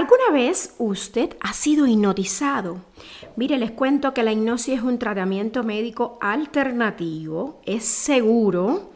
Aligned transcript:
¿Alguna 0.00 0.30
vez 0.32 0.76
usted 0.78 1.36
ha 1.40 1.52
sido 1.52 1.86
hipnotizado? 1.86 2.78
Mire, 3.36 3.58
les 3.58 3.70
cuento 3.70 4.14
que 4.14 4.22
la 4.22 4.32
hipnosis 4.32 4.78
es 4.78 4.82
un 4.82 4.98
tratamiento 4.98 5.62
médico 5.62 6.16
alternativo, 6.22 7.60
es 7.66 7.84
seguro 7.84 8.92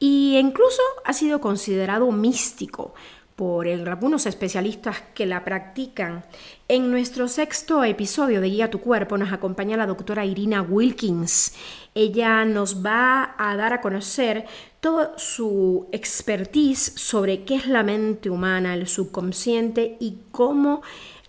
e 0.00 0.40
incluso 0.40 0.82
ha 1.04 1.12
sido 1.12 1.40
considerado 1.40 2.10
místico 2.10 2.94
por 3.40 3.66
algunos 3.66 4.26
especialistas 4.26 4.98
que 5.14 5.24
la 5.24 5.42
practican. 5.46 6.22
En 6.68 6.90
nuestro 6.90 7.26
sexto 7.26 7.82
episodio 7.84 8.42
de 8.42 8.50
Guía 8.50 8.68
tu 8.68 8.80
Cuerpo 8.80 9.16
nos 9.16 9.32
acompaña 9.32 9.78
la 9.78 9.86
doctora 9.86 10.26
Irina 10.26 10.60
Wilkins. 10.60 11.54
Ella 11.94 12.44
nos 12.44 12.84
va 12.84 13.34
a 13.38 13.56
dar 13.56 13.72
a 13.72 13.80
conocer 13.80 14.44
toda 14.80 15.18
su 15.18 15.88
expertise 15.90 16.92
sobre 16.96 17.44
qué 17.44 17.54
es 17.54 17.66
la 17.66 17.82
mente 17.82 18.28
humana, 18.28 18.74
el 18.74 18.86
subconsciente 18.86 19.96
y 20.00 20.18
cómo 20.32 20.82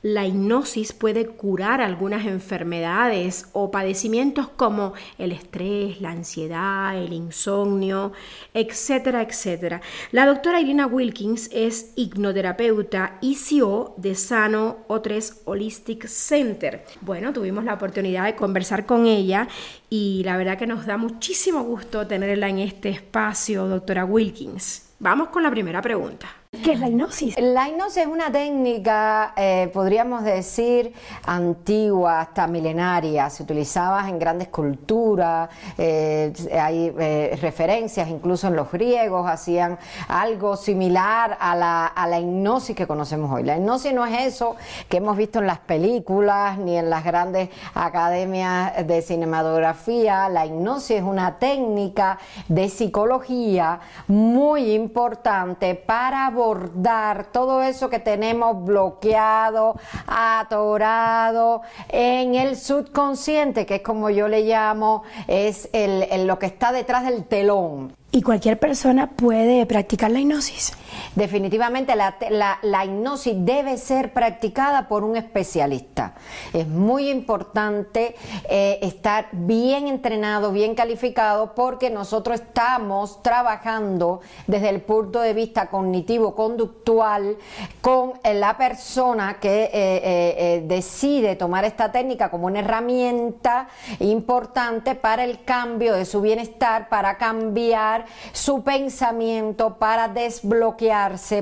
la 0.03 0.25
hipnosis 0.25 0.93
puede 0.93 1.27
curar 1.27 1.79
algunas 1.79 2.25
enfermedades 2.25 3.47
o 3.53 3.69
padecimientos 3.69 4.47
como 4.47 4.93
el 5.17 5.31
estrés, 5.31 6.01
la 6.01 6.11
ansiedad, 6.11 6.97
el 6.97 7.13
insomnio, 7.13 8.11
etcétera, 8.53 9.21
etcétera. 9.21 9.81
La 10.11 10.25
doctora 10.25 10.59
Irina 10.59 10.87
Wilkins 10.87 11.49
es 11.51 11.93
hipnoterapeuta 11.95 13.19
y 13.21 13.35
CEO 13.35 13.93
de 13.97 14.15
Sano 14.15 14.77
O3 14.87 15.41
Holistic 15.45 16.07
Center. 16.07 16.83
Bueno, 17.01 17.31
tuvimos 17.31 17.63
la 17.63 17.75
oportunidad 17.75 18.25
de 18.25 18.35
conversar 18.35 18.85
con 18.85 19.05
ella 19.05 19.47
y 19.89 20.23
la 20.25 20.37
verdad 20.37 20.57
que 20.57 20.67
nos 20.67 20.85
da 20.85 20.97
muchísimo 20.97 21.63
gusto 21.63 22.07
tenerla 22.07 22.49
en 22.49 22.59
este 22.59 22.89
espacio, 22.89 23.67
doctora 23.67 24.05
Wilkins. 24.05 24.90
Vamos 25.03 25.29
con 25.29 25.41
la 25.41 25.49
primera 25.49 25.81
pregunta. 25.81 26.27
¿Qué 26.51 26.73
es 26.73 26.79
la 26.79 26.89
hipnosis? 26.89 27.39
La 27.39 27.69
hipnosis 27.69 28.03
es 28.03 28.07
una 28.07 28.29
técnica, 28.29 29.33
eh, 29.35 29.71
podríamos 29.73 30.23
decir, 30.23 30.93
antigua, 31.25 32.19
hasta 32.19 32.45
milenaria. 32.45 33.29
Se 33.29 33.41
utilizaba 33.41 34.07
en 34.07 34.19
grandes 34.19 34.49
culturas, 34.49 35.49
eh, 35.77 36.31
hay 36.53 36.93
eh, 36.99 37.39
referencias, 37.41 38.09
incluso 38.09 38.47
en 38.47 38.57
los 38.57 38.69
griegos 38.69 39.27
hacían 39.27 39.79
algo 40.09 40.55
similar 40.57 41.37
a 41.39 41.55
la, 41.55 41.87
a 41.87 42.05
la 42.05 42.19
hipnosis 42.19 42.75
que 42.75 42.85
conocemos 42.85 43.31
hoy. 43.31 43.43
La 43.43 43.57
hipnosis 43.57 43.93
no 43.93 44.05
es 44.05 44.33
eso 44.33 44.57
que 44.87 44.97
hemos 44.97 45.17
visto 45.17 45.39
en 45.39 45.47
las 45.47 45.59
películas 45.59 46.59
ni 46.59 46.77
en 46.77 46.89
las 46.91 47.03
grandes 47.03 47.49
academias 47.73 48.85
de 48.85 49.01
cinematografía. 49.01 50.27
La 50.29 50.45
hipnosis 50.45 50.97
es 50.97 51.03
una 51.03 51.39
técnica 51.39 52.19
de 52.49 52.69
psicología 52.69 53.79
muy 54.07 54.73
importante 54.73 54.90
para 54.91 56.25
abordar 56.25 57.31
todo 57.31 57.61
eso 57.61 57.89
que 57.89 57.99
tenemos 57.99 58.63
bloqueado, 58.63 59.75
atorado 60.07 61.61
en 61.89 62.35
el 62.35 62.55
subconsciente, 62.55 63.65
que 63.65 63.75
es 63.75 63.81
como 63.81 64.09
yo 64.09 64.27
le 64.27 64.43
llamo, 64.43 65.03
es 65.27 65.69
el, 65.73 66.27
lo 66.27 66.39
que 66.39 66.45
está 66.47 66.71
detrás 66.71 67.05
del 67.05 67.25
telón. 67.25 67.93
¿Y 68.11 68.21
cualquier 68.21 68.59
persona 68.59 69.09
puede 69.09 69.65
practicar 69.65 70.11
la 70.11 70.19
hipnosis? 70.19 70.73
Definitivamente 71.15 71.95
la, 71.95 72.15
la, 72.61 72.85
hipnosis 72.85 73.33
debe 73.37 73.77
ser 73.77 74.13
practicada 74.13 74.87
por 74.87 75.03
un 75.03 75.17
especialista. 75.17 76.13
Es 76.53 76.67
muy 76.67 77.09
importante 77.09 78.15
eh, 78.49 78.79
estar 78.81 79.27
bien 79.31 79.87
entrenado, 79.87 80.51
bien 80.51 80.75
calificado, 80.75 81.53
porque 81.53 81.89
nosotros 81.89 82.41
estamos 82.41 83.21
trabajando 83.21 84.21
desde 84.47 84.69
el 84.69 84.81
punto 84.81 85.19
de 85.19 85.33
vista 85.33 85.67
cognitivo-conductual 85.69 87.37
con 87.81 88.13
la 88.23 88.57
persona 88.57 89.39
que 89.39 89.63
eh, 89.63 89.71
eh, 89.73 90.63
decide 90.65 91.35
tomar 91.35 91.65
esta 91.65 91.91
técnica 91.91 92.29
como 92.29 92.47
una 92.47 92.59
herramienta 92.59 93.67
importante 93.99 94.95
para 94.95 95.23
el 95.23 95.43
cambio 95.43 95.93
de 95.93 96.05
su 96.05 96.21
bienestar, 96.21 96.89
para 96.89 97.17
cambiar 97.17 98.05
su 98.31 98.63
pensamiento 98.63 99.77
para 99.77 100.07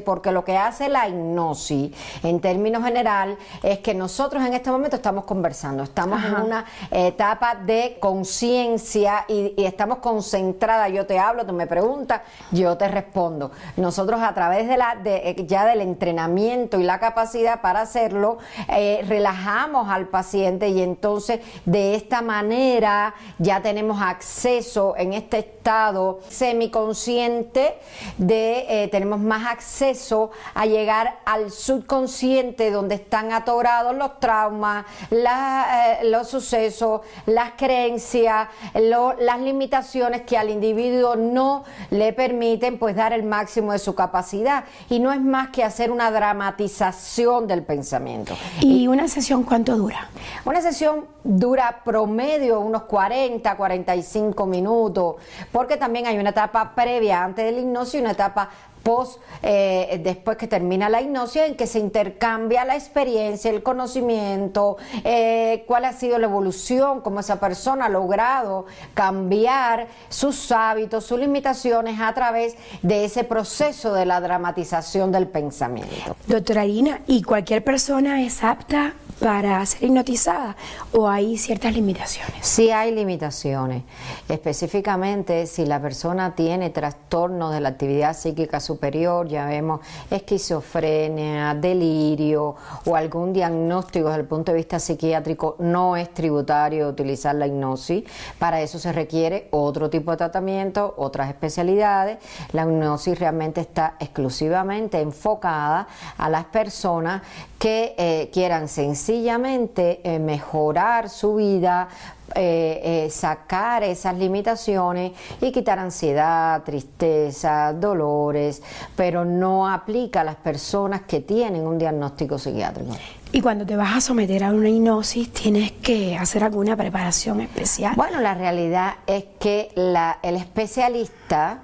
porque 0.06 0.32
lo 0.32 0.44
que 0.46 0.58
hace 0.58 0.90
la 0.90 1.08
hipnosis 1.08 1.92
en 2.24 2.40
términos 2.40 2.84
general 2.84 3.38
es 3.64 3.80
que 3.80 3.94
nosotros 3.94 4.46
en 4.46 4.54
este 4.54 4.70
momento 4.72 4.96
estamos 4.96 5.26
conversando, 5.26 5.84
estamos 5.84 6.24
en 6.24 6.36
una 6.36 6.66
etapa 6.92 7.56
de 7.56 7.98
conciencia 8.00 9.26
y, 9.28 9.54
estamos 9.58 10.00
concentradas. 10.00 10.92
Yo 10.92 11.06
te 11.06 11.20
hablo, 11.20 11.46
tú 11.46 11.54
me 11.54 11.68
preguntas, 11.68 12.22
yo 12.52 12.78
te 12.78 12.88
respondo. 12.88 13.52
Nosotros 13.78 14.22
a 14.22 14.34
través 14.34 14.68
de 14.68 14.78
la 14.78 14.96
de, 14.96 15.46
ya 15.48 15.66
del 15.66 15.81
entrenamiento 15.81 16.80
y 16.80 16.84
la 16.84 17.00
capacidad 17.00 17.62
para 17.62 17.81
hacerlo, 17.81 18.38
eh, 18.68 19.04
relajamos 19.08 19.90
al 19.90 20.08
paciente 20.08 20.70
y 20.70 20.81
entonces 20.81 21.40
de 21.66 21.96
esta 21.96 22.22
manera 22.22 23.14
ya 23.38 23.62
tenemos 23.62 24.02
acceso 24.02 24.96
en 24.98 25.14
este 25.14 25.40
estado 25.40 26.20
semiconsciente 26.30 27.76
de 28.18 28.84
eh, 28.84 28.88
tenemos 28.90 29.20
más 29.30 29.46
acceso 29.46 30.32
a 30.56 30.66
llegar 30.66 31.20
al 31.24 31.52
subconsciente 31.52 32.72
donde 32.72 32.96
están 32.96 33.32
atorados 33.32 33.96
los 33.96 34.20
traumas, 34.20 34.86
eh, 35.12 36.00
los 36.06 36.28
sucesos, 36.28 37.02
las 37.28 37.52
creencias, 37.52 38.50
las 38.74 39.40
limitaciones 39.40 40.24
que 40.24 40.38
al 40.38 40.50
individuo 40.50 41.16
no 41.16 41.64
le 41.92 42.12
permiten 42.12 42.80
pues 42.80 42.96
dar 42.96 43.14
el 43.14 43.24
máximo 43.24 43.72
de 43.72 43.80
su 43.80 43.94
capacidad 43.94 44.66
y 44.90 45.00
no 45.00 45.14
es 45.14 45.22
más 45.22 45.50
que 45.50 45.64
hacer 45.64 45.92
una 45.92 46.10
dramatización 46.10 47.48
del 47.48 47.64
pensamiento. 47.64 48.36
¿Y 48.62 48.88
una 48.88 49.08
sesión 49.08 49.44
cuánto 49.44 49.78
dura? 49.78 50.10
Una 50.46 50.62
sesión 50.62 51.06
dura 51.24 51.82
promedio 51.84 52.60
unos 52.60 52.84
40, 52.84 53.56
45 53.56 54.46
minutos, 54.46 55.16
porque 55.52 55.78
también 55.78 56.08
hay 56.08 56.18
una 56.18 56.30
etapa 56.30 56.74
previa 56.76 57.24
antes 57.24 57.46
de 57.46 57.52
la 57.52 57.60
hipnosis 57.60 57.96
y 57.96 57.98
una 58.00 58.12
etapa 58.12 58.50
post, 58.84 59.20
eh, 59.44 60.00
después 60.04 60.38
que 60.38 60.48
termina 60.48 60.90
la 60.90 61.02
hipnosis, 61.02 61.42
en 61.42 61.56
que 61.56 61.68
se 61.68 61.80
intercambia 61.80 62.64
la 62.66 62.76
experiencia, 62.76 63.52
el 63.52 63.62
conocimiento, 63.62 64.78
eh, 65.04 65.64
cuál 65.68 65.86
ha 65.86 65.94
sido 65.94 66.18
la 66.18 66.28
evolución, 66.28 67.02
cómo 67.02 67.20
esa 67.20 67.40
persona 67.40 67.86
ha 67.86 67.90
logrado 67.90 68.66
cambiar 68.94 69.88
sus 70.08 70.52
hábitos, 70.52 71.06
sus 71.06 71.20
limitaciones 71.20 72.00
a 72.00 72.14
través 72.14 72.56
de 72.82 73.06
ese 73.06 73.24
proceso 73.26 73.94
de 73.94 74.06
la 74.06 74.22
dramatización 74.22 75.12
del 75.12 75.28
pensamiento. 75.28 76.16
Doctora 76.28 76.66
Irina, 76.66 77.02
¿y 77.08 77.22
cualquier 77.24 77.64
persona 77.64 78.22
es 78.22 78.44
apta 78.44 78.94
para 79.19 79.66
ser 79.66 79.84
hipnotizada 79.84 80.56
o 80.94 81.07
hay 81.07 81.38
ciertas 81.38 81.74
limitaciones? 81.74 82.46
Sí 82.46 82.72
hay 82.72 82.94
limitaciones, 82.94 83.84
específicamente 84.28 85.46
si 85.46 85.66
la 85.66 85.81
persona 85.81 86.35
tiene 86.35 86.69
trastornos 86.69 87.53
de 87.53 87.62
la 87.62 87.69
actividad 87.69 88.16
psíquica 88.16 88.59
superior, 88.59 89.28
ya 89.28 89.46
vemos 89.46 89.81
esquizofrenia, 90.09 91.53
delirio 91.53 92.56
o 92.85 92.96
algún 92.96 93.34
diagnóstico 93.34 94.07
desde 94.07 94.22
el 94.22 94.28
punto 94.28 94.52
de 94.52 94.57
vista 94.57 94.80
psiquiátrico, 94.80 95.56
no 95.59 95.97
es 95.97 96.13
tributario 96.13 96.88
utilizar 96.88 97.36
la 97.36 97.47
hipnosis. 97.47 98.03
Para 98.38 98.62
eso 98.62 98.80
se 98.80 98.91
requiere 98.91 99.47
otro 99.51 99.90
tipo 99.90 100.12
de 100.12 100.18
tratamiento, 100.18 100.94
otras 100.97 101.30
especialidades. 101.30 102.18
La 102.51 102.63
hipnosis 102.63 103.19
realmente 103.19 103.62
está 103.62 103.96
exclusivamente 104.00 105.00
enfocada 105.00 105.88
a 106.18 106.30
las 106.30 106.46
personas 106.46 107.22
que 107.57 107.94
eh, 107.97 108.30
quieran 108.31 108.69
sencillamente 109.09 110.02
eh, 110.03 110.20
mejorar 110.20 111.09
su 111.09 111.38
vida, 111.38 111.88
eh, 112.36 113.08
sacar 113.09 113.81
esas 113.81 114.16
limitaciones 114.16 115.14
y 115.42 115.52
quitar 115.52 115.80
ansiedad, 115.80 116.62
tristeza, 116.62 117.74
dolores, 117.74 118.62
pero 118.96 119.25
no 119.25 119.68
aplica 119.68 120.22
a 120.22 120.24
las 120.24 120.36
personas 120.36 121.01
que 121.07 121.22
tienen 121.22 121.66
un 121.66 121.80
diagnóstico 121.80 122.38
psiquiátrico. 122.38 122.95
Y 123.31 123.42
cuando 123.42 123.66
te 123.66 123.75
vas 123.75 123.98
a 123.98 124.01
someter 124.01 124.44
a 124.44 124.51
una 124.51 124.69
hipnosis, 124.69 125.34
¿tienes 125.34 125.72
que 125.72 126.16
hacer 126.16 126.44
alguna 126.44 126.75
preparación 126.75 127.42
especial? 127.42 127.94
Bueno, 127.95 128.22
la 128.22 128.36
realidad 128.36 128.94
es 129.07 129.24
que 129.39 129.72
el 129.75 130.36
especialista 130.36 131.62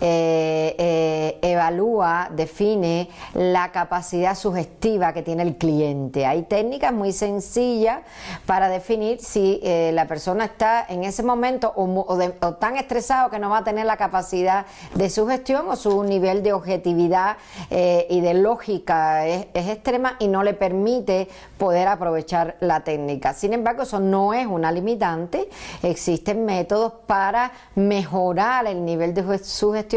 eh, 0.00 0.76
eh, 0.78 1.38
evalúa, 1.42 2.28
define 2.30 3.08
la 3.34 3.72
capacidad 3.72 4.36
sugestiva 4.36 5.12
que 5.12 5.22
tiene 5.22 5.42
el 5.42 5.56
cliente. 5.56 6.24
Hay 6.24 6.42
técnicas 6.42 6.92
muy 6.92 7.12
sencillas 7.12 8.00
para 8.46 8.68
definir 8.68 9.18
si 9.20 9.58
eh, 9.64 9.90
la 9.92 10.06
persona 10.06 10.44
está 10.44 10.86
en 10.88 11.02
ese 11.02 11.24
momento 11.24 11.72
o, 11.74 12.16
tan 12.60 12.76
estresado 12.76 13.28
que 13.28 13.40
no 13.40 13.50
va 13.50 13.58
a 13.58 13.64
tener 13.64 13.86
la 13.86 13.96
capacidad 13.96 14.66
de 14.94 15.10
sugestión 15.10 15.68
o 15.68 15.74
su 15.74 16.04
nivel 16.04 16.44
de 16.44 16.52
objetividad 16.52 17.36
y 17.70 18.20
de 18.20 18.34
lógica 18.34 19.26
es, 19.26 19.46
es 19.54 19.68
extrema 19.68 20.16
y 20.18 20.28
no 20.28 20.42
le 20.42 20.54
permite 20.54 21.28
poder 21.56 21.88
aprovechar 21.88 22.56
la 22.60 22.80
técnica. 22.80 23.34
Sin 23.34 23.52
embargo, 23.52 23.82
eso 23.82 24.00
no 24.00 24.32
es 24.32 24.46
una 24.46 24.70
limitante. 24.70 25.48
Existen 25.82 26.44
métodos 26.44 26.92
para 27.06 27.52
mejorar 27.74 28.66
el 28.66 28.84
nivel 28.84 29.14
de 29.14 29.38
sugestión 29.38 29.87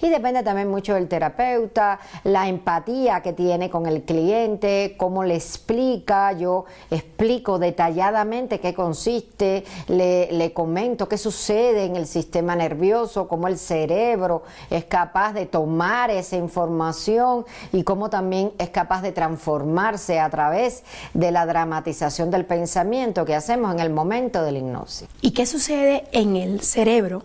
y 0.00 0.08
depende 0.08 0.42
también 0.42 0.68
mucho 0.68 0.94
del 0.94 1.08
terapeuta, 1.08 1.98
la 2.24 2.48
empatía 2.48 3.22
que 3.22 3.32
tiene 3.32 3.70
con 3.70 3.86
el 3.86 4.02
cliente, 4.02 4.94
cómo 4.96 5.24
le 5.24 5.36
explica, 5.36 6.32
yo 6.32 6.64
explico 6.90 7.58
detalladamente 7.58 8.60
qué 8.60 8.74
consiste, 8.74 9.64
le, 9.88 10.30
le 10.32 10.52
comento 10.52 11.08
qué 11.08 11.16
sucede 11.16 11.84
en 11.84 11.96
el 11.96 12.06
sistema 12.06 12.56
nervioso, 12.56 13.28
cómo 13.28 13.48
el 13.48 13.58
cerebro 13.58 14.42
es 14.68 14.84
capaz 14.84 15.32
de 15.32 15.46
tomar 15.46 16.10
esa 16.10 16.36
información 16.36 17.44
y 17.72 17.82
cómo 17.84 18.10
también 18.10 18.52
es 18.58 18.70
capaz 18.70 19.02
de 19.02 19.12
transformarse 19.12 20.20
a 20.20 20.28
través 20.30 20.82
de 21.14 21.30
la 21.30 21.46
dramatización 21.46 22.30
del 22.30 22.44
pensamiento 22.44 23.24
que 23.24 23.34
hacemos 23.34 23.72
en 23.74 23.80
el 23.80 23.90
momento 23.90 24.42
de 24.42 24.52
la 24.52 24.58
hipnosis. 24.58 25.08
¿Y 25.20 25.32
qué 25.32 25.46
sucede 25.46 26.04
en 26.12 26.36
el 26.36 26.60
cerebro 26.60 27.22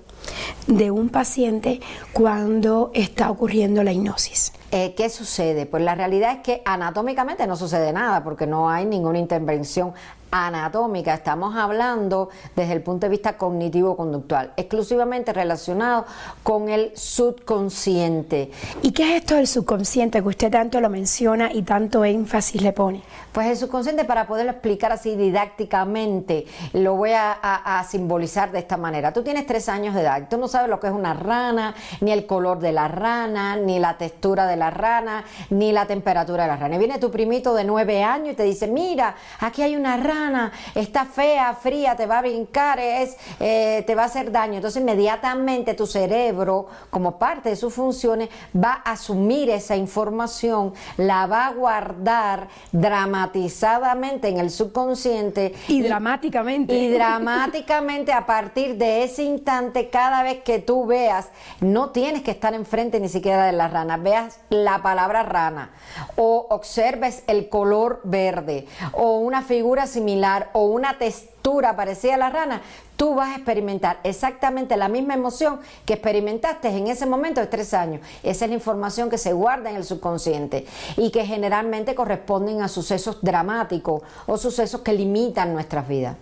de 0.67 0.91
un 0.91 1.09
paciente 1.09 1.64
cuando 2.13 2.91
está 2.93 3.29
ocurriendo 3.29 3.83
la 3.83 3.91
hipnosis? 3.91 4.53
Eh, 4.71 4.93
¿Qué 4.95 5.09
sucede? 5.09 5.65
Pues 5.65 5.83
la 5.83 5.95
realidad 5.95 6.31
es 6.31 6.39
que 6.39 6.61
anatómicamente 6.65 7.47
no 7.47 7.55
sucede 7.55 7.93
nada 7.93 8.23
porque 8.23 8.47
no 8.47 8.69
hay 8.69 8.85
ninguna 8.85 9.19
intervención 9.19 9.93
anatómica, 10.31 11.13
estamos 11.13 11.55
hablando 11.55 12.29
desde 12.55 12.73
el 12.73 12.81
punto 12.81 13.05
de 13.05 13.11
vista 13.11 13.37
cognitivo-conductual, 13.37 14.51
exclusivamente 14.57 15.31
relacionado 15.31 16.05
con 16.43 16.69
el 16.69 16.91
subconsciente. 16.95 18.51
¿Y 18.81 18.91
qué 18.91 19.15
es 19.15 19.21
esto 19.21 19.35
del 19.35 19.47
subconsciente 19.47 20.21
que 20.21 20.27
usted 20.27 20.51
tanto 20.51 20.81
lo 20.81 20.89
menciona 20.89 21.51
y 21.53 21.61
tanto 21.63 22.03
énfasis 22.03 22.61
le 22.61 22.73
pone? 22.73 23.01
Pues 23.31 23.47
el 23.47 23.57
subconsciente, 23.57 24.05
para 24.05 24.27
poderlo 24.27 24.51
explicar 24.51 24.91
así 24.91 25.15
didácticamente, 25.15 26.45
lo 26.73 26.95
voy 26.95 27.11
a, 27.11 27.31
a 27.33 27.83
simbolizar 27.83 28.51
de 28.51 28.59
esta 28.59 28.77
manera. 28.77 29.13
Tú 29.13 29.23
tienes 29.23 29.45
tres 29.45 29.69
años 29.69 29.93
de 29.93 30.01
edad, 30.01 30.27
tú 30.29 30.37
no 30.37 30.47
sabes 30.47 30.69
lo 30.69 30.79
que 30.79 30.87
es 30.87 30.93
una 30.93 31.13
rana, 31.13 31.75
ni 32.01 32.11
el 32.11 32.25
color 32.25 32.59
de 32.59 32.71
la 32.71 32.87
rana, 32.87 33.55
ni 33.57 33.79
la 33.79 33.97
textura 33.97 34.47
de 34.47 34.55
la 34.55 34.69
rana, 34.69 35.23
ni 35.49 35.71
la 35.71 35.85
temperatura 35.85 36.43
de 36.43 36.49
la 36.49 36.57
rana. 36.57 36.75
Y 36.75 36.79
viene 36.79 36.97
tu 36.97 37.11
primito 37.11 37.53
de 37.53 37.63
nueve 37.63 38.03
años 38.03 38.33
y 38.33 38.35
te 38.35 38.43
dice, 38.43 38.67
mira, 38.67 39.15
aquí 39.39 39.61
hay 39.61 39.75
una 39.75 39.97
rana 39.97 40.24
está 40.73 41.05
fea, 41.05 41.53
fría, 41.53 41.95
te 41.95 42.05
va 42.05 42.19
a 42.19 42.21
brincar, 42.21 42.79
es, 42.79 43.17
eh, 43.39 43.83
te 43.85 43.95
va 43.95 44.03
a 44.03 44.05
hacer 44.05 44.31
daño. 44.31 44.55
Entonces 44.55 44.81
inmediatamente 44.81 45.73
tu 45.73 45.87
cerebro, 45.87 46.67
como 46.89 47.17
parte 47.17 47.49
de 47.49 47.55
sus 47.55 47.73
funciones, 47.73 48.29
va 48.55 48.81
a 48.83 48.93
asumir 48.93 49.49
esa 49.49 49.75
información, 49.75 50.73
la 50.97 51.27
va 51.27 51.47
a 51.47 51.53
guardar 51.53 52.47
dramatizadamente 52.71 54.29
en 54.29 54.37
el 54.37 54.49
subconsciente. 54.49 55.53
Y, 55.67 55.81
dramáticamente. 55.81 56.75
Y 56.75 56.89
dramáticamente 56.91 58.13
a 58.13 58.25
partir 58.25 58.77
de 58.77 59.03
ese 59.03 59.23
instante, 59.23 59.89
cada 59.89 60.23
vez 60.23 60.43
que 60.43 60.59
tú 60.59 60.85
veas, 60.85 61.29
no 61.61 61.89
tienes 61.89 62.23
que 62.23 62.31
estar 62.31 62.53
enfrente 62.53 62.99
ni 62.99 63.09
siquiera 63.09 63.45
de 63.45 63.51
la 63.51 63.67
rana, 63.67 63.97
veas 63.97 64.39
la 64.49 64.81
palabra 64.81 65.23
rana 65.23 65.71
o 66.15 66.47
observes 66.49 67.23
el 67.27 67.49
color 67.49 68.01
verde 68.03 68.67
o 68.93 69.19
una 69.19 69.41
figura 69.41 69.87
similar 69.87 70.04
o 70.53 70.65
una 70.65 70.97
textura 70.97 71.75
parecida 71.75 72.15
a 72.15 72.17
la 72.17 72.29
rana, 72.29 72.61
tú 72.95 73.15
vas 73.15 73.29
a 73.29 73.35
experimentar 73.35 73.99
exactamente 74.03 74.77
la 74.77 74.87
misma 74.87 75.13
emoción 75.13 75.59
que 75.85 75.93
experimentaste 75.93 76.69
en 76.69 76.87
ese 76.87 77.05
momento 77.05 77.41
de 77.41 77.47
tres 77.47 77.73
años. 77.73 78.01
Esa 78.23 78.45
es 78.45 78.49
la 78.49 78.55
información 78.55 79.09
que 79.09 79.17
se 79.17 79.33
guarda 79.33 79.69
en 79.69 79.75
el 79.75 79.83
subconsciente 79.83 80.65
y 80.97 81.11
que 81.11 81.25
generalmente 81.25 81.95
corresponden 81.95 82.61
a 82.61 82.67
sucesos 82.67 83.19
dramáticos 83.21 84.01
o 84.25 84.37
sucesos 84.37 84.81
que 84.81 84.93
limitan 84.93 85.53
nuestras 85.53 85.87
vidas. 85.87 86.15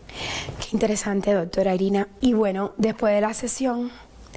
Qué 0.59 0.69
interesante, 0.74 1.33
doctora 1.33 1.75
Irina. 1.75 2.07
Y 2.21 2.33
bueno, 2.33 2.71
después 2.77 3.13
de 3.13 3.21
la 3.21 3.33
sesión, 3.33 3.91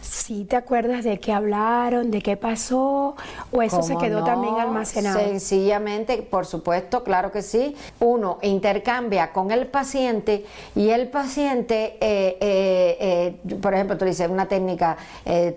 si 0.06 0.44
te 0.44 0.56
acuerdas 0.56 1.04
de 1.04 1.18
qué 1.18 1.32
hablaron, 1.32 2.10
de 2.10 2.22
qué 2.22 2.36
pasó, 2.36 3.16
o 3.52 3.62
eso 3.62 3.82
se 3.82 3.96
quedó 3.96 4.24
también 4.24 4.54
almacenado. 4.54 5.18
Sencillamente, 5.18 6.22
por 6.22 6.46
supuesto, 6.46 7.02
claro 7.02 7.32
que 7.32 7.42
sí. 7.42 7.76
Uno 8.00 8.38
intercambia 8.42 9.32
con 9.32 9.50
el 9.50 9.66
paciente 9.66 10.46
y 10.74 10.90
el 10.90 11.08
paciente, 11.08 11.96
eh, 12.00 12.38
eh, 12.40 13.36
eh, 13.50 13.56
por 13.60 13.74
ejemplo, 13.74 13.96
tú 13.96 14.04
dices 14.04 14.28
una 14.28 14.46
técnica, 14.46 14.96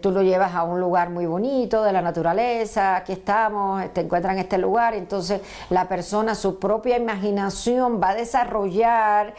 tú 0.02 0.12
lo 0.12 0.22
llevas 0.22 0.54
a 0.56 0.64
un 0.64 0.80
lugar 0.80 1.10
muy 1.10 1.26
bonito 1.26 1.84
de 1.84 1.94
la 1.94 2.02
naturaleza, 2.02 2.98
aquí 2.98 3.14
estamos, 3.14 3.94
te 3.94 4.02
encuentran 4.02 4.36
en 4.36 4.44
este 4.44 4.58
lugar, 4.58 4.94
entonces 4.94 5.42
la 5.70 5.88
persona, 5.88 6.36
su 6.36 6.60
propia 6.60 6.98
imaginación 6.98 8.02
va 8.02 8.10
a 8.10 8.16
desarrollar 8.16 9.34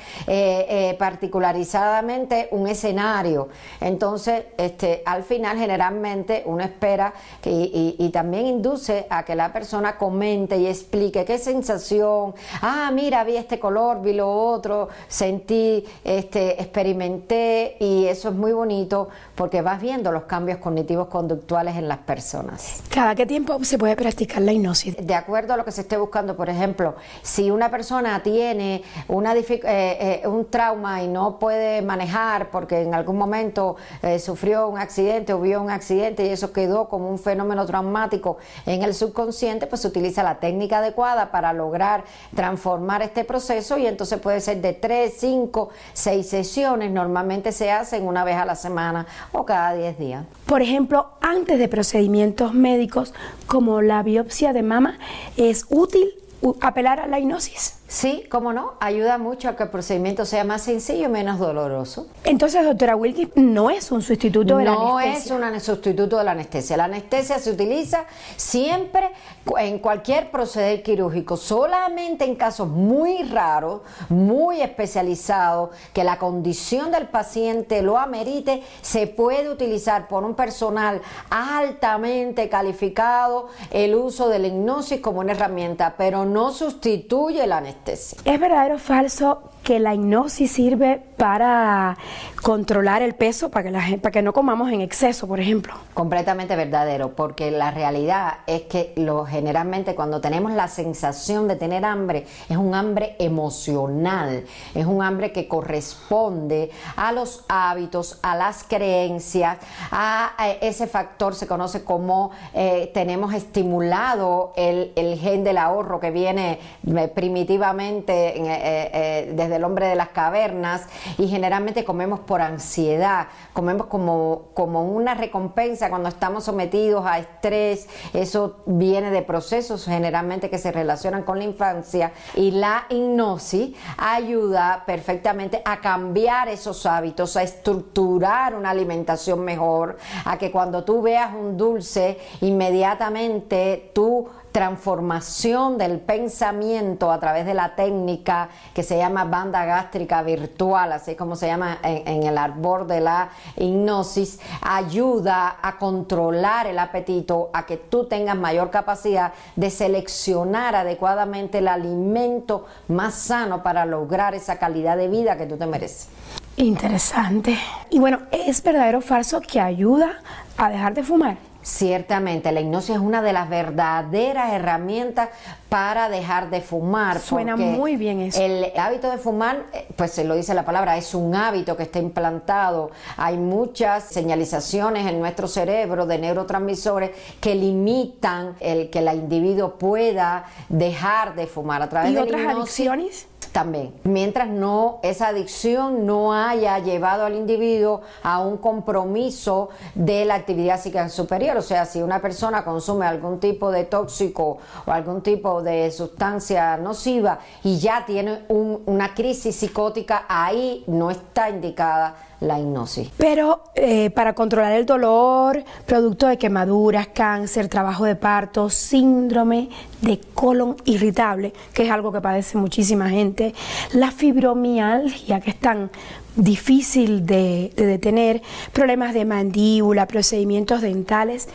particularizadamente 0.99 2.49
un 2.53 2.69
escenario. 2.69 3.49
Entonces, 3.81 4.45
este 4.57 5.00
al 5.05 5.23
final 5.23 5.58
generalmente 5.58 6.43
uno 6.47 6.62
espera 6.62 7.12
que, 7.41 7.50
y, 7.50 8.11
también 8.11 8.47
induce 8.47 9.06
a 9.08 9.25
que 9.25 9.35
la 9.35 9.52
persona 9.52 9.97
comente 9.97 10.56
y 10.56 10.67
explique 10.67 11.25
qué 11.25 11.38
sensación, 11.38 12.35
ah, 12.61 12.91
mira, 12.93 13.23
vi 13.25 13.37
este 13.37 13.58
color, 13.58 14.02
vi 14.02 14.14
lo 14.14 14.29
otro, 14.31 14.88
sentí, 15.08 15.85
este, 16.02 16.61
experimenté 16.61 17.76
y 17.79 18.06
eso 18.06 18.31
es 18.31 18.35
muy 18.35 18.52
bonito 18.52 19.08
porque 19.35 19.62
vas 19.62 19.81
viendo 19.81 20.11
los 20.11 20.25
cambios 20.25 20.58
cognitivos 20.58 21.08
conductuales 21.08 21.76
en 21.76 21.88
las 21.88 21.99
personas. 21.99 22.82
¿Cada 22.91 23.14
qué 23.14 23.26
tiempo 23.26 23.62
se 23.64 23.79
puede 23.79 23.97
practicar 23.97 24.43
la 24.43 24.52
hipnosis? 24.52 24.97
De 24.97 25.14
acuerdo 25.14 25.55
a 25.55 25.56
lo 25.56 25.64
que 25.64 25.73
se 25.73 25.82
esté 25.82 25.97
buscando, 25.97 26.37
por 26.37 26.49
ejemplo, 26.49 26.97
si 27.23 27.50
una 27.50 27.70
persona 27.70 28.23
tiene 28.23 28.82
una 29.08 29.35
eh, 29.35 29.61
eh, 29.64 30.29
un 30.29 30.50
trauma 30.50 31.02
y 31.02 31.08
no 31.08 31.38
puede 31.38 31.82
manejar 31.82 32.50
porque 32.50 32.82
en 32.82 32.94
algún 32.94 33.17
momento 33.17 33.76
eh, 34.02 34.19
sufrió 34.19 34.69
un 34.69 34.79
accidente 34.79 34.89
o 35.32 35.40
vio 35.40 35.62
un 35.62 35.70
accidente 35.70 36.26
y 36.26 36.28
eso 36.31 36.52
quedó 36.52 36.88
como 36.88 37.08
un 37.08 37.19
fenómeno 37.19 37.64
traumático 37.64 38.38
en 38.66 38.82
el 38.82 38.94
subconsciente, 38.94 39.66
pues 39.66 39.82
se 39.82 39.88
utiliza 39.88 40.22
la 40.22 40.40
técnica 40.40 40.78
adecuada 40.78 41.31
para 41.31 41.52
lograr 41.52 42.04
transformar 42.34 43.02
este 43.02 43.25
proceso 43.25 43.78
y 43.78 43.87
entonces 43.87 44.19
puede 44.20 44.40
ser 44.40 44.60
de 44.60 44.72
3, 44.72 45.14
5, 45.16 45.70
6 45.92 46.28
sesiones, 46.28 46.90
normalmente 46.90 47.52
se 47.52 47.70
hacen 47.70 48.06
una 48.06 48.25
vez 48.25 48.37
a 48.37 48.44
la 48.44 48.56
semana 48.56 49.06
o 49.32 49.44
cada 49.44 49.75
10 49.75 49.98
días. 49.98 50.25
Por 50.46 50.62
ejemplo, 50.62 51.10
antes 51.20 51.58
de 51.58 51.69
procedimientos 51.69 52.52
médicos 52.54 53.14
como 53.46 53.82
la 53.82 54.02
biopsia 54.02 54.52
de 54.52 54.62
mama, 54.62 54.98
¿es 55.37 55.66
útil 55.69 56.14
apelar 56.60 57.00
a 57.00 57.06
la 57.06 57.19
hipnosis? 57.19 57.80
Sí, 57.90 58.22
cómo 58.31 58.52
no, 58.52 58.75
ayuda 58.78 59.19
mucho 59.19 59.48
a 59.48 59.56
que 59.56 59.64
el 59.64 59.69
procedimiento 59.69 60.25
sea 60.25 60.44
más 60.44 60.62
sencillo 60.62 61.06
y 61.06 61.08
menos 61.08 61.40
doloroso. 61.40 62.06
Entonces, 62.22 62.64
doctora 62.64 62.94
Wilkins, 62.94 63.32
no 63.34 63.69
es 63.69 63.90
un 63.90 64.00
sustituto 64.00 64.58
de 64.58 64.64
la 64.64 64.75
anestesia. 64.75 65.37
No 65.37 65.44
es 65.48 65.69
un 65.69 65.75
sustituto 65.75 66.16
de 66.16 66.22
la 66.22 66.31
anestesia. 66.31 66.76
La 66.76 66.84
anestesia 66.84 67.40
se 67.40 67.50
utiliza 67.50 68.04
siempre 68.37 69.10
en 69.59 69.80
cualquier 69.80 70.30
proceder 70.30 70.85
quirúrgico, 70.85 71.37
solamente 71.37 72.25
en 72.25 72.37
casos 72.37 72.68
muy 72.68 73.25
raros, 73.25 73.80
muy 74.09 74.61
especializados, 74.61 75.70
que 75.92 76.04
la 76.04 76.16
condición 76.16 76.92
del 76.92 77.09
paciente 77.09 77.82
lo 77.82 77.99
amerite, 77.99 78.62
se 78.82 79.09
puede 79.09 79.50
utilizar 79.50 80.06
por 80.06 80.23
un 80.23 80.37
personal 80.37 81.02
altamente 81.28 82.49
calificado 82.49 83.49
el 83.73 83.97
uso 83.97 84.28
de 84.28 84.38
la 84.38 84.47
hipnosis 84.47 85.00
como 85.00 85.18
una 85.18 85.32
herramienta, 85.32 85.97
pero 85.99 86.25
no 86.25 86.52
sustituye 86.52 87.44
la 87.49 87.56
anestesia. 87.56 87.79
¿Es 87.87 88.40
verdadero 88.40 88.76
o 88.76 88.78
falso 88.78 89.42
que 89.62 89.81
la 89.81 89.95
hipnosis 89.95 90.50
sirve 90.50 91.02
para 91.17 91.97
controlar 92.43 93.02
el 93.02 93.14
peso, 93.14 93.50
para 93.50 93.64
que, 93.64 93.71
la, 93.71 93.99
para 94.00 94.11
que 94.11 94.23
no 94.23 94.33
comamos 94.33 94.73
en 94.73 94.81
exceso, 94.81 95.29
por 95.29 95.40
ejemplo? 95.40 95.75
Completamente 95.93 96.57
verdadero, 96.57 97.11
porque 97.14 97.50
la 97.50 97.71
realidad 97.71 98.38
es 98.47 98.62
que 98.62 98.95
lo, 98.97 99.26
generalmente 99.26 99.95
cuando 99.95 100.21
tenemos 100.23 100.52
la 100.52 100.69
sensación 100.69 101.47
de 101.49 101.57
tener 101.57 101.85
hambre, 101.85 102.26
es 102.49 102.57
un 102.57 102.75
hambre 102.75 103.17
emocional, 103.19 104.45
es 104.75 104.87
un 104.87 105.02
hambre 105.02 105.33
que 105.33 105.47
corresponde 105.47 106.71
a 106.97 107.12
los 107.12 107.45
hábitos, 107.49 108.19
a 108.23 108.35
las 108.37 108.64
creencias, 108.64 109.59
a, 109.90 110.33
ese 110.62 110.87
factor 110.87 111.35
se 111.35 111.47
conoce 111.47 111.85
como 111.85 112.31
eh, 112.55 112.90
tenemos 112.95 113.35
estimulado 113.35 114.52
el, 114.57 114.93
el, 114.97 115.19
gen 115.19 115.45
del 115.45 115.59
ahorro 115.59 116.00
que 116.00 116.11
viene 116.11 116.59
eh, 116.87 117.09
primitivamente 117.09 118.35
eh, 118.37 119.33
desde 119.35 119.50
el 119.57 119.64
hombre 119.64 119.87
de 119.87 119.95
las 119.95 120.09
cavernas 120.09 120.87
y 121.19 121.28
generalmente 121.28 121.85
comemos 121.85 122.21
por 122.21 122.40
ansiedad, 122.40 123.28
comemos 123.52 123.87
como, 123.87 124.49
como 124.54 124.85
una 124.85 125.14
recompensa 125.14 125.88
cuando 125.88 126.09
estamos 126.09 126.45
sometidos 126.45 127.04
a 127.07 127.19
estrés, 127.19 127.88
eso 128.12 128.62
viene 128.66 129.11
de 129.11 129.23
procesos 129.23 129.85
generalmente 129.85 130.50
que 130.50 130.59
se 130.59 130.73
relacionan 130.73 131.23
con 131.23 131.38
la 131.38 131.45
infancia 131.45 132.12
y 132.35 132.50
la 132.52 132.85
hipnosis 132.88 133.76
ayuda 133.97 134.85
perfectamente 134.87 135.62
a 135.64 135.80
cambiar 135.80 136.49
esos 136.49 136.87
hábitos, 136.87 137.37
a 137.37 137.42
estructurar 137.42 138.54
una 138.54 138.71
alimentación 138.71 139.40
mejor, 139.45 139.99
a 140.25 140.38
que 140.38 140.50
cuando 140.50 140.85
tú 140.85 141.02
veas 141.02 141.35
un 141.35 141.57
dulce, 141.57 142.19
inmediatamente 142.40 143.90
tú 143.95 144.28
transformación 144.52 145.78
del 145.78 146.00
pensamiento 146.00 147.11
a 147.11 147.21
través 147.21 147.47
de 147.47 147.54
la 147.54 147.75
técnica 147.75 148.49
que 148.75 148.83
se 148.83 148.99
llama 148.99 149.25
banda 149.25 149.64
gástrica 149.64 150.23
virtual, 150.23 150.92
así 150.92 151.14
como 151.14 151.37
se 151.37 151.47
llama 151.47 151.78
en, 151.83 152.25
el 152.25 152.37
arbor 152.37 152.87
de 152.87 153.00
la 153.00 153.30
hipnosis, 153.57 154.40
ayuda 154.61 155.57
a 155.62 155.78
controlar 155.78 156.66
el 156.66 156.78
apetito, 156.78 157.50
a 157.52 157.66
que 157.66 157.76
tú 157.76 158.07
tengas 158.07 158.37
mayor 158.37 158.71
capacidad 158.71 159.33
de 159.57 159.71
seleccionar 159.71 160.75
adecuadamente 160.75 161.59
el 161.59 161.69
alimento 161.69 162.66
más 162.88 163.14
sano 163.14 163.62
para 163.62 163.85
lograr 163.87 164.35
esa 164.35 164.59
calidad 164.59 164.97
de 164.97 165.09
vida 165.09 165.37
que 165.37 165.47
tú 165.47 165.57
te 165.57 165.66
mereces. 165.66 166.09
Interesante. 166.57 167.59
Y 167.88 167.99
bueno, 167.99 168.21
¿es 168.30 168.62
verdadero 168.62 168.99
o 168.99 169.00
falso 169.00 169.40
que 169.40 169.61
ayuda 169.61 170.19
a 170.61 170.69
dejar 170.69 170.93
de 170.93 171.02
fumar? 171.02 171.38
Ciertamente, 171.62 172.52
la 172.52 172.61
hipnosis 172.61 172.97
es 172.97 173.00
una 173.00 173.23
de 173.23 173.33
las 173.33 173.49
verdaderas 173.49 174.52
herramientas 174.52 175.31
para 175.69 176.09
dejar 176.09 176.50
de 176.50 176.61
fumar. 176.61 177.19
Suena 177.19 177.57
muy 177.57 177.97
bien 177.97 178.21
eso. 178.21 178.40
El 178.43 178.73
hábito 178.79 179.11
de 179.11 179.17
fumar, 179.19 179.64
eh, 179.73 179.87
pues 179.97 180.11
se 180.11 180.25
lo 180.25 180.35
dice 180.35 180.52
la 180.55 180.64
palabra, 180.64 180.97
es 180.97 181.14
un 181.14 181.35
hábito 181.35 181.76
que 181.76 181.85
está 181.85 181.99
implantado. 181.99 182.90
Hay 183.17 183.37
muchas 183.38 184.05
señalizaciones 184.05 185.07
en 185.07 185.19
nuestro 185.19 185.49
cerebro 185.49 186.07
de 186.07 186.19
neurotransmisores 186.19 187.11
que 187.40 187.55
limitan 187.55 188.55
el 188.61 188.90
que 188.90 188.99
el 188.99 189.09
individuo 189.14 189.79
pueda 189.79 190.45
dejar 190.69 191.35
de 191.35 191.47
fumar 191.47 191.83
a 191.83 191.88
través 191.88 192.11
¿Y 192.11 192.14
de 192.14 192.21
otras 192.21 192.47
adicciones? 192.47 193.26
También. 193.52 193.95
Mientras 194.04 194.49
no 194.49 195.00
esa 195.02 195.28
adicción 195.28 196.07
no 196.07 196.33
haya 196.33 196.78
llevado 196.78 197.25
al 197.25 197.35
individuo 197.35 198.02
a 198.23 198.40
un 198.40 198.57
compromiso 198.57 199.71
de 199.95 200.25
la 200.25 200.35
actividad 200.37 200.80
psíquica 200.80 201.09
superior, 201.09 201.57
o 201.57 201.62
sea, 201.62 201.85
si 201.85 202.02
una 202.02 202.21
persona 202.21 202.64
consume 202.64 203.07
algún 203.07 203.40
tipo 203.40 203.71
de 203.71 203.85
tóxico 203.85 204.59
o 204.87 204.90
algún 204.90 205.23
tipo 205.23 205.62
de 205.62 205.90
sustancia 205.90 206.76
nociva 206.76 207.40
y 207.62 207.78
ya 207.78 208.04
tiene 208.07 208.45
una 208.49 209.14
crisis 209.14 209.57
psicótica, 209.57 210.25
ahí 210.28 210.85
no 210.87 211.11
está 211.11 211.50
indicada 211.50 212.29
la 212.40 212.59
hipnosis. 212.59 213.11
Pero 213.16 213.64
eh, 213.75 214.11
para 214.11 214.35
controlar 214.35 214.73
el 214.73 214.87
dolor, 214.87 215.62
producto 215.87 216.26
de 216.26 216.38
quemaduras, 216.38 217.09
cáncer, 217.09 217.68
trabajo 217.68 218.04
de 218.04 218.16
parto, 218.16 218.70
síndrome 218.70 219.68
de 220.00 220.18
colon 220.35 220.76
irritable, 220.85 221.52
que 221.73 221.85
es 221.85 221.90
algo 221.90 222.12
que 222.12 222.20
padece 222.20 222.56
muchísima 222.56 223.11
gente, 223.11 223.54
la 223.92 224.11
fibromialgia, 224.11 225.40
que 225.40 225.50
es 225.50 225.61
tan 225.61 225.90
difícil 226.37 227.26
de, 227.26 227.73
de, 227.76 227.87
detener, 227.87 228.40
problemas 228.73 229.12
de 229.12 229.25
mandíbula, 229.25 230.06
procedimientos 230.06 230.80
dentales 230.80 231.49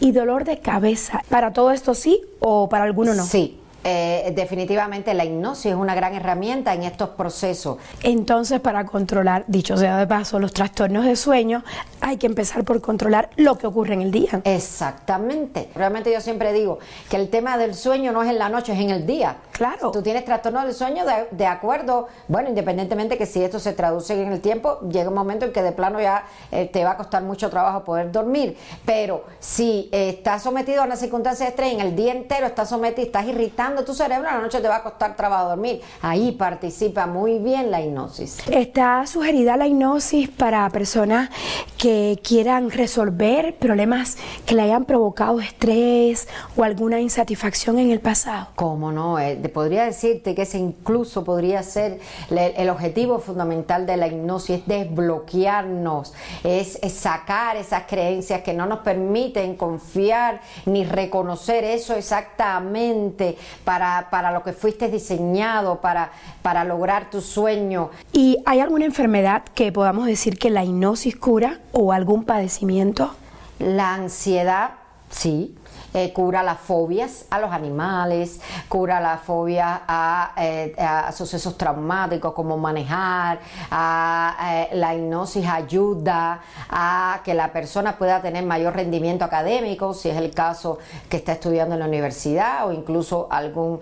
y 0.00 0.12
dolor 0.12 0.44
de 0.44 0.58
cabeza. 0.58 1.22
¿Para 1.28 1.52
todo 1.52 1.70
esto 1.70 1.94
sí 1.94 2.20
o 2.40 2.68
para 2.68 2.84
alguno 2.84 3.14
no? 3.14 3.24
Sí, 3.24 3.60
eh, 3.84 4.32
definitivamente 4.34 5.14
la 5.14 5.24
hipnosis 5.24 5.66
es 5.66 5.74
una 5.74 5.94
gran 5.94 6.14
herramienta 6.14 6.74
en 6.74 6.84
estos 6.84 7.10
procesos. 7.10 7.78
Entonces, 8.02 8.60
para 8.60 8.86
controlar, 8.86 9.44
dicho 9.46 9.76
sea 9.76 9.98
de 9.98 10.06
paso, 10.06 10.38
los 10.38 10.52
trastornos 10.52 11.04
de 11.04 11.16
sueño, 11.16 11.64
hay 12.00 12.16
que 12.16 12.26
empezar 12.26 12.64
por 12.64 12.80
controlar 12.80 13.30
lo 13.36 13.56
que 13.58 13.66
ocurre 13.66 13.94
en 13.94 14.02
el 14.02 14.10
día. 14.10 14.40
Exactamente. 14.44 15.70
Realmente 15.74 16.12
yo 16.12 16.20
siempre 16.20 16.52
digo 16.52 16.78
que 17.08 17.16
el 17.16 17.30
tema 17.30 17.56
del 17.56 17.74
sueño 17.74 18.12
no 18.12 18.22
es 18.22 18.30
en 18.30 18.38
la 18.38 18.48
noche, 18.48 18.72
es 18.72 18.80
en 18.80 18.90
el 18.90 19.06
día. 19.06 19.36
Claro. 19.52 19.92
tú 19.92 20.02
tienes 20.02 20.24
trastorno 20.24 20.64
del 20.64 20.74
sueño, 20.74 21.04
de, 21.30 21.46
acuerdo, 21.46 22.08
bueno, 22.26 22.48
independientemente 22.48 23.16
que 23.16 23.26
si 23.26 23.44
esto 23.44 23.60
se 23.60 23.72
traduce 23.72 24.20
en 24.20 24.32
el 24.32 24.40
tiempo, 24.40 24.80
llega 24.88 25.08
un 25.08 25.14
momento 25.14 25.44
en 25.44 25.52
que 25.52 25.62
de 25.62 25.70
plano 25.72 26.00
ya 26.00 26.24
eh, 26.50 26.66
te 26.66 26.84
va 26.84 26.92
a 26.92 26.96
costar 26.96 27.22
mucho 27.22 27.48
trabajo 27.48 27.84
poder 27.84 28.10
dormir. 28.10 28.56
Pero 28.84 29.24
si 29.38 29.88
eh, 29.92 30.08
estás 30.10 30.42
sometido 30.42 30.82
a 30.82 30.86
una 30.86 30.96
circunstancia 30.96 31.46
de 31.46 31.50
estrés, 31.50 31.74
en 31.74 31.80
el 31.80 31.94
día 31.94 32.12
entero 32.12 32.46
estás 32.46 32.68
sometido, 32.68 33.06
estás 33.06 33.26
irritando, 33.26 33.71
tu 33.80 33.94
cerebro, 33.94 34.28
a 34.28 34.34
la 34.34 34.40
noche 34.40 34.60
te 34.60 34.68
va 34.68 34.76
a 34.76 34.82
costar 34.82 35.16
trabajo 35.16 35.48
dormir. 35.48 35.80
Ahí 36.02 36.32
participa 36.32 37.06
muy 37.06 37.38
bien 37.38 37.70
la 37.70 37.80
hipnosis. 37.80 38.38
Está 38.48 39.06
sugerida 39.06 39.56
la 39.56 39.66
hipnosis 39.66 40.28
para 40.28 40.68
personas 40.70 41.30
que 41.78 42.20
quieran 42.22 42.70
resolver 42.70 43.56
problemas 43.56 44.16
que 44.46 44.54
le 44.54 44.62
hayan 44.62 44.84
provocado 44.84 45.40
estrés 45.40 46.28
o 46.56 46.62
alguna 46.62 47.00
insatisfacción 47.00 47.78
en 47.78 47.90
el 47.90 48.00
pasado. 48.00 48.48
¿Cómo 48.54 48.92
no? 48.92 49.18
Eh, 49.18 49.36
podría 49.52 49.84
decirte 49.84 50.34
que 50.34 50.42
ese 50.42 50.58
incluso 50.58 51.24
podría 51.24 51.62
ser 51.62 51.98
el 52.30 52.70
objetivo 52.70 53.18
fundamental 53.18 53.86
de 53.86 53.96
la 53.96 54.06
hipnosis, 54.06 54.60
es 54.60 54.66
desbloquearnos, 54.66 56.12
es, 56.44 56.78
es 56.82 56.92
sacar 56.92 57.56
esas 57.56 57.84
creencias 57.84 58.42
que 58.42 58.52
no 58.52 58.66
nos 58.66 58.80
permiten 58.80 59.56
confiar 59.56 60.40
ni 60.66 60.84
reconocer 60.84 61.64
eso 61.64 61.94
exactamente 61.94 63.36
para, 63.64 64.08
para 64.10 64.30
lo 64.30 64.42
que 64.42 64.52
fuiste 64.52 64.88
diseñado, 64.88 65.80
para, 65.80 66.10
para 66.42 66.64
lograr 66.64 67.10
tu 67.10 67.20
sueño. 67.20 67.90
¿Y 68.12 68.38
hay 68.46 68.60
alguna 68.60 68.84
enfermedad 68.84 69.42
que 69.54 69.72
podamos 69.72 70.06
decir 70.06 70.38
que 70.38 70.50
la 70.50 70.64
hipnosis 70.64 71.16
cura 71.16 71.60
o 71.72 71.92
algún 71.92 72.24
padecimiento? 72.24 73.14
La 73.58 73.94
ansiedad, 73.94 74.72
sí, 75.10 75.54
eh, 75.94 76.12
cura 76.12 76.42
las 76.42 76.58
fobias 76.58 77.26
a 77.28 77.38
los 77.38 77.52
animales, 77.52 78.40
cura 78.68 78.98
la 78.98 79.18
fobia 79.18 79.82
a, 79.86 80.32
eh, 80.38 80.74
sucesos 81.12 81.58
traumáticos 81.58 82.32
como 82.32 82.56
manejar, 82.56 83.40
a, 83.70 84.68
eh, 84.70 84.76
la 84.76 84.94
hipnosis 84.94 85.46
ayuda 85.46 86.40
a 86.70 87.20
que 87.24 87.34
la 87.34 87.52
persona 87.52 87.98
pueda 87.98 88.22
tener 88.22 88.44
mayor 88.44 88.74
rendimiento 88.74 89.24
académico, 89.26 89.92
si 89.92 90.08
es 90.08 90.16
el 90.16 90.30
caso 90.30 90.78
que 91.10 91.18
está 91.18 91.32
estudiando 91.32 91.74
en 91.74 91.80
la 91.80 91.86
universidad 91.86 92.66
o 92.66 92.72
incluso 92.72 93.28
algún 93.30 93.80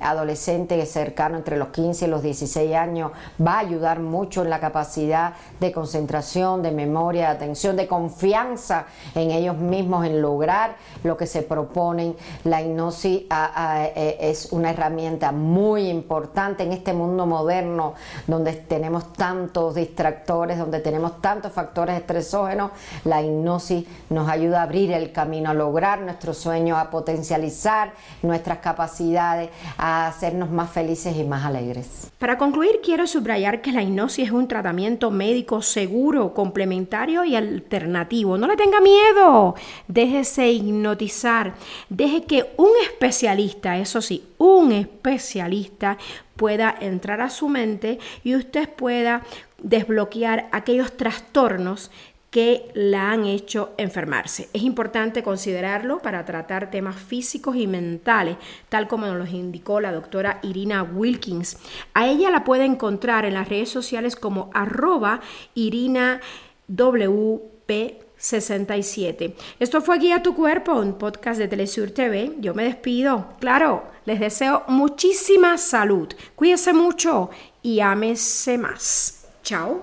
adolescente 0.00 0.84
cercano 0.86 1.36
entre 1.36 1.56
los 1.56 1.68
15 1.68 2.04
y 2.04 2.08
los 2.08 2.22
16 2.22 2.74
años, 2.74 3.10
va 3.44 3.54
a 3.54 3.58
ayudar 3.60 3.98
mucho 3.98 4.42
en 4.42 4.50
la 4.50 4.60
capacidad 4.60 5.34
de 5.58 5.72
concentración, 5.72 6.62
de 6.62 6.70
memoria, 6.70 7.22
de 7.22 7.36
atención, 7.36 7.76
de 7.76 7.88
confianza 7.88 8.86
en 9.14 9.30
ellos 9.30 9.56
mismos, 9.56 10.06
en 10.06 10.22
lo 10.22 10.35
lograr 10.36 10.76
lo 11.02 11.16
que 11.16 11.26
se 11.26 11.42
proponen. 11.42 12.14
La 12.44 12.60
hipnosis 12.60 13.22
e, 13.22 14.16
es 14.20 14.52
una 14.52 14.70
herramienta 14.70 15.32
muy 15.32 15.88
importante 15.88 16.62
en 16.62 16.72
este 16.72 16.92
mundo 16.92 17.24
moderno 17.24 17.94
donde 18.26 18.52
tenemos 18.52 19.14
tantos 19.14 19.74
distractores, 19.74 20.58
donde 20.58 20.80
tenemos 20.80 21.22
tantos 21.22 21.52
factores 21.52 21.96
estresógenos. 21.96 22.72
La 23.04 23.22
hipnosis 23.22 23.86
nos 24.10 24.28
ayuda 24.28 24.60
a 24.60 24.64
abrir 24.64 24.92
el 24.92 25.10
camino, 25.12 25.50
a 25.50 25.54
lograr 25.54 26.00
nuestros 26.00 26.36
sueños, 26.36 26.78
a 26.78 26.90
potencializar 26.90 27.92
nuestras 28.22 28.58
capacidades, 28.58 29.48
a 29.78 30.08
hacernos 30.08 30.50
más 30.50 30.70
felices 30.70 31.16
y 31.16 31.24
más 31.24 31.46
alegres. 31.46 32.10
Para 32.18 32.36
concluir, 32.36 32.80
quiero 32.82 33.06
subrayar 33.06 33.62
que 33.62 33.72
la 33.72 33.82
hipnosis 33.82 34.26
es 34.26 34.32
un 34.32 34.48
tratamiento 34.48 35.10
médico 35.10 35.62
seguro, 35.62 36.34
complementario 36.34 37.24
y 37.24 37.36
alternativo. 37.36 38.36
No 38.36 38.46
le 38.46 38.56
tenga 38.56 38.80
miedo. 38.80 39.54
Deje 39.88 40.24
hipnotizar, 40.38 41.54
deje 41.88 42.24
que 42.24 42.46
un 42.56 42.70
especialista, 42.82 43.78
eso 43.78 44.00
sí, 44.00 44.24
un 44.38 44.72
especialista 44.72 45.98
pueda 46.36 46.74
entrar 46.80 47.20
a 47.20 47.30
su 47.30 47.48
mente 47.48 47.98
y 48.22 48.36
usted 48.36 48.68
pueda 48.68 49.22
desbloquear 49.62 50.48
aquellos 50.52 50.96
trastornos 50.96 51.90
que 52.30 52.70
la 52.74 53.12
han 53.12 53.24
hecho 53.24 53.72
enfermarse. 53.78 54.50
Es 54.52 54.62
importante 54.62 55.22
considerarlo 55.22 56.00
para 56.00 56.24
tratar 56.26 56.70
temas 56.70 56.96
físicos 56.96 57.56
y 57.56 57.66
mentales, 57.66 58.36
tal 58.68 58.88
como 58.88 59.06
nos 59.06 59.16
los 59.16 59.30
indicó 59.30 59.80
la 59.80 59.92
doctora 59.92 60.40
Irina 60.42 60.82
Wilkins. 60.82 61.56
A 61.94 62.08
ella 62.08 62.30
la 62.30 62.44
puede 62.44 62.66
encontrar 62.66 63.24
en 63.24 63.34
las 63.34 63.48
redes 63.48 63.70
sociales 63.70 64.16
como 64.16 64.50
arroba 64.52 65.20
Irina 65.54 66.20
WP 66.68 68.05
67. 68.16 69.34
Esto 69.58 69.80
fue 69.80 69.98
Guía 69.98 70.22
tu 70.22 70.34
Cuerpo, 70.34 70.72
un 70.72 70.98
podcast 70.98 71.38
de 71.38 71.48
Telesur 71.48 71.90
TV. 71.90 72.32
Yo 72.38 72.54
me 72.54 72.64
despido. 72.64 73.34
Claro, 73.40 73.84
les 74.04 74.20
deseo 74.20 74.64
muchísima 74.68 75.58
salud. 75.58 76.08
Cuídese 76.34 76.72
mucho 76.72 77.30
y 77.62 77.80
ámese 77.80 78.58
más. 78.58 79.26
Chao. 79.42 79.82